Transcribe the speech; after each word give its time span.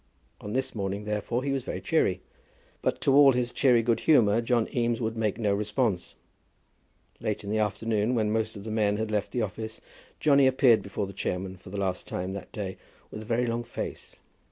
On 0.39 0.53
this 0.53 0.73
morning, 0.73 1.03
therefore, 1.03 1.43
he 1.43 1.51
was 1.51 1.63
very 1.63 1.79
cheery. 1.79 2.21
But 2.81 3.01
to 3.01 3.13
all 3.13 3.33
his 3.33 3.51
cheery 3.51 3.83
good 3.83 3.99
humour 3.99 4.41
John 4.41 4.67
Eames 4.75 4.99
would 4.99 5.15
make 5.15 5.37
no 5.37 5.53
response. 5.53 6.15
Late 7.19 7.43
in 7.43 7.51
the 7.51 7.59
afternoon, 7.59 8.15
when 8.15 8.31
most 8.31 8.55
of 8.55 8.63
the 8.63 8.71
men 8.71 8.97
had 8.97 9.11
left 9.11 9.31
the 9.31 9.43
office, 9.43 9.79
Johnny 10.19 10.47
appeared 10.47 10.81
before 10.81 11.05
the 11.05 11.13
chairman 11.13 11.55
for 11.55 11.69
the 11.69 11.77
last 11.77 12.07
time 12.07 12.33
that 12.33 12.51
day 12.51 12.77
with 13.11 13.21
a 13.21 13.25
very 13.25 13.45
long 13.45 13.63
face. 13.63 14.15